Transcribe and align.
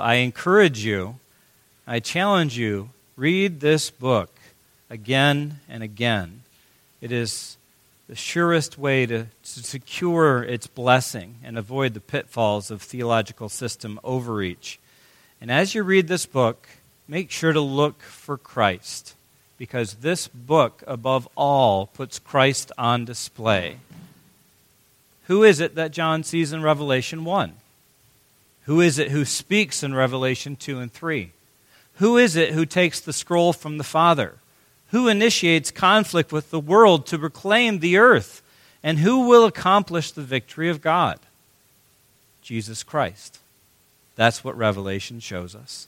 I 0.00 0.14
encourage 0.14 0.84
you, 0.84 1.16
I 1.86 2.00
challenge 2.00 2.58
you, 2.58 2.90
read 3.16 3.60
this 3.60 3.90
book 3.90 4.30
again 4.88 5.60
and 5.68 5.82
again. 5.82 6.42
It 7.00 7.12
is 7.12 7.56
the 8.08 8.16
surest 8.16 8.76
way 8.76 9.06
to, 9.06 9.24
to 9.24 9.62
secure 9.62 10.42
its 10.42 10.66
blessing 10.66 11.36
and 11.44 11.56
avoid 11.56 11.94
the 11.94 12.00
pitfalls 12.00 12.70
of 12.70 12.82
theological 12.82 13.48
system 13.48 14.00
overreach. 14.02 14.80
And 15.40 15.50
as 15.50 15.74
you 15.74 15.82
read 15.82 16.08
this 16.08 16.26
book, 16.26 16.68
make 17.06 17.30
sure 17.30 17.52
to 17.52 17.60
look 17.60 18.02
for 18.02 18.36
Christ, 18.36 19.14
because 19.58 19.94
this 19.94 20.26
book, 20.26 20.82
above 20.86 21.28
all, 21.36 21.86
puts 21.86 22.18
Christ 22.18 22.72
on 22.76 23.04
display. 23.04 23.76
Who 25.28 25.44
is 25.44 25.60
it 25.60 25.76
that 25.76 25.92
John 25.92 26.24
sees 26.24 26.52
in 26.52 26.62
Revelation 26.62 27.24
1? 27.24 27.52
Who 28.64 28.80
is 28.80 28.98
it 28.98 29.10
who 29.10 29.24
speaks 29.24 29.82
in 29.82 29.94
Revelation 29.94 30.56
2 30.56 30.78
and 30.78 30.92
3? 30.92 31.32
Who 31.94 32.16
is 32.16 32.36
it 32.36 32.52
who 32.52 32.64
takes 32.64 33.00
the 33.00 33.12
scroll 33.12 33.52
from 33.52 33.78
the 33.78 33.84
Father? 33.84 34.34
Who 34.90 35.08
initiates 35.08 35.70
conflict 35.70 36.32
with 36.32 36.50
the 36.50 36.60
world 36.60 37.06
to 37.06 37.18
reclaim 37.18 37.78
the 37.78 37.96
earth? 37.96 38.42
And 38.82 38.98
who 38.98 39.28
will 39.28 39.44
accomplish 39.44 40.10
the 40.10 40.22
victory 40.22 40.70
of 40.70 40.80
God? 40.80 41.18
Jesus 42.42 42.82
Christ. 42.82 43.38
That's 44.16 44.42
what 44.42 44.56
Revelation 44.56 45.20
shows 45.20 45.54
us. 45.54 45.86